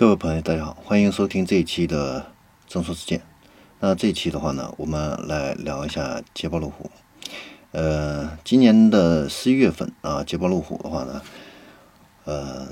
[0.00, 2.32] 各位朋友，大家好，欢迎收听这一期的
[2.66, 3.20] 正说之见。
[3.80, 6.90] 那这一期的话呢，我们来聊一下捷豹路虎。
[7.72, 11.20] 呃，今年的十一月份啊，捷豹路虎的话呢，
[12.24, 12.66] 呃，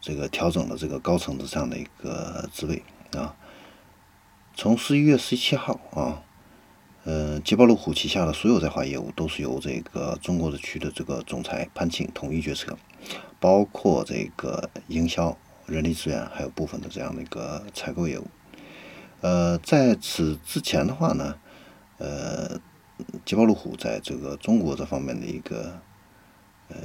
[0.00, 2.80] 这个调整了这个高层的这样的一个职位
[3.16, 3.34] 啊。
[4.54, 6.22] 从十一月十七号啊，
[7.02, 12.78] 呃，捷豹路虎旗下的所有在华业务都是由这个中国的区的这个总裁潘庆统一决策，
[13.40, 15.36] 包括这个营销。
[15.68, 18.26] 人力资源还有部分的这样的一个采购业务，
[19.20, 21.38] 呃，在此之前的话呢，
[21.98, 22.58] 呃，
[23.24, 25.78] 捷豹路虎在这个中国这方面的一个
[26.68, 26.76] 呃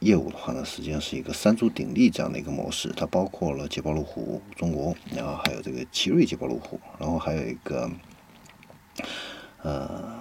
[0.00, 7.90] 业务的话呢，实际上是一个三足鼎立这样的一个模式，它包括了捷豹路虎中国，然后还有这个奇瑞捷豹路虎，然后还有一个
[9.62, 10.20] 呃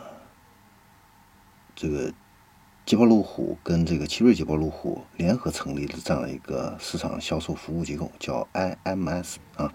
[1.75, 2.13] 这个。
[2.83, 9.71] 捷豹路虎跟这个奇瑞捷豹路虎联合成立的这样一个市场销售服务机构，叫 IMS 啊，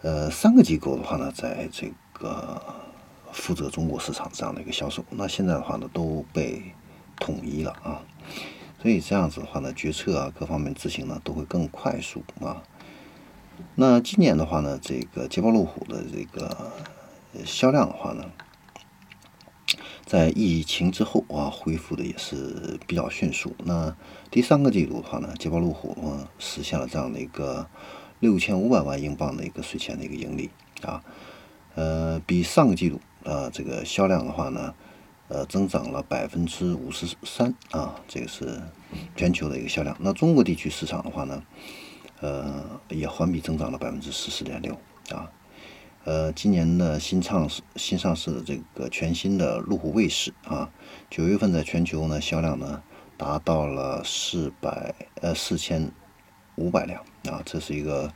[0.00, 2.62] 呃，三个机构的话呢，在这个
[3.32, 5.04] 负责中国市场这样的一个销售。
[5.10, 6.62] 那现在的话呢，都被
[7.16, 8.00] 统一了啊，
[8.80, 12.62] 所以这样子的话呢，决策啊各方面执行呢都会更快速啊。
[13.74, 16.72] 那今年的话呢，这个捷豹路虎的这个
[17.44, 18.24] 销量的话呢。
[20.12, 23.56] 在疫情之后啊，恢复的也是比较迅速。
[23.64, 23.96] 那
[24.30, 27.66] 第三个季度的话呢，捷豹路虎啊实现了这样的一个
[28.20, 30.50] 六千五百万英镑的一个税前的一个盈利
[30.82, 31.02] 啊，
[31.76, 34.74] 呃，比上个季度啊这个销量的话呢，
[35.28, 38.60] 呃增长了百分之五十三啊，这个是
[39.16, 39.96] 全球的一个销量。
[39.98, 41.42] 那中国地区市场的话呢，
[42.20, 45.32] 呃也环比增长了百分之十四点六啊。
[46.04, 50.68] 呃，今年的新上市、新上市的这个全新的路虎卫士啊，
[51.08, 52.82] 九月份在全球呢销量呢
[53.16, 55.92] 达到了四百呃四千
[56.56, 58.12] 五百辆啊，这是一个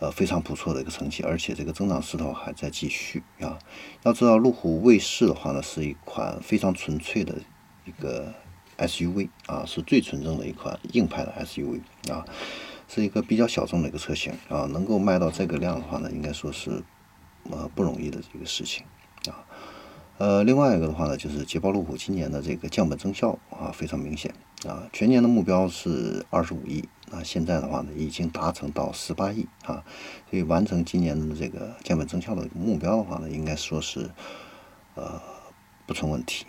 [0.00, 3.56] 呃非常不错的一个成绩，而且这个增长势头还在继续啊。
[4.02, 7.36] 要知道，路虎卫士的话呢，是一款非常纯粹的
[7.84, 8.34] 一个
[8.78, 12.26] SUV 啊，是最纯正的一款硬派的 SUV 啊，
[12.88, 16.82] 是一个比较小众的一个车型啊，能够卖到这个量的话呢，应该说是。
[17.50, 18.84] 呃，不容易的这个事情
[19.26, 19.44] 啊。
[20.18, 24.32] 呃，另外一个的话呢，就是捷豹路虎今年的这个降本增效啊，非常明显
[24.64, 24.88] 啊。
[24.92, 29.82] 全年的目标是二十五亿，那现在的话呢，已经达成到十八亿啊。
[30.30, 34.08] 所以完成今年的这个降本增效的目标的话呢，应该说是
[34.94, 35.20] 呃
[35.86, 36.46] 不成问题。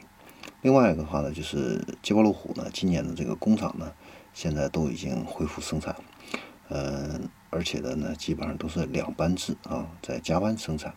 [0.62, 3.92] 另外一个的话呢，就是捷豹路虎呢，今年的这个工厂呢，
[4.34, 5.96] 现在都已经恢复生产，
[6.70, 7.28] 嗯。
[7.54, 10.96] 而且的呢，基本上都是两班制啊，在加班生产。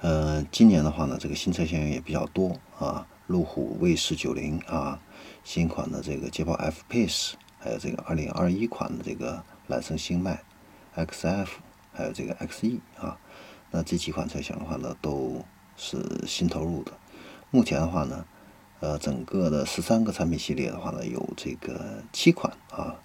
[0.00, 4.98] 呃，今年的话呢，这个新车型也比较多啊，路虎卫士九零啊，
[5.44, 10.42] 新款的这个捷豹 F Pace，还有这个二零二一款的这个揽胜星脉
[10.96, 11.48] XF，
[11.92, 13.18] 还有这个 XE 啊，
[13.70, 15.44] 那这几款车型的话呢，都
[15.76, 16.92] 是新投入的。
[17.50, 18.24] 目前的话呢，
[18.80, 22.96] 呃，整个的十三个产品系列的话呢，有这个七款啊。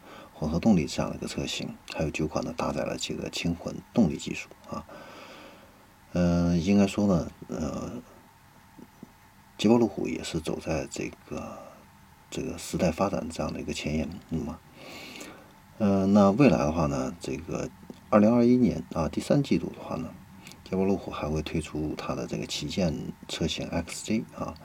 [0.42, 4.84] 混合动力这样的一个车型，还有九款呢，搭载了这个轻混动力技术啊。
[6.14, 7.92] 嗯，应该说呢，呃，
[9.56, 11.60] 捷豹路虎也是走在这个
[12.32, 14.60] 这个时代发展这样的一个前沿，那么，
[15.78, 17.70] 呃，那未来的话呢，这个
[18.10, 20.10] 二零二一年啊第三季度的话呢，
[20.64, 22.92] 捷豹路虎还会推出它的这个旗舰
[23.28, 24.56] 车型 XJ 啊，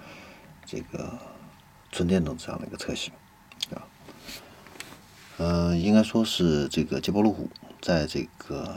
[0.65, 1.19] 这个
[1.93, 3.13] 纯电动这样的一个车型。
[5.39, 7.49] 呃，应该说是这个捷豹路虎
[7.81, 8.75] 在这个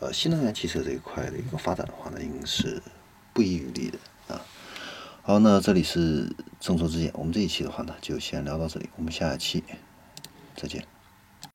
[0.00, 2.82] 呃新能源汽车这一块的一个发展的话呢，应该是
[3.32, 3.98] 不遗余力的
[4.34, 4.40] 啊。
[5.22, 9.62] 好，那这里是正说之见，我们这一期的话呢，就先聊到这里，我们下一期
[10.56, 10.91] 再见。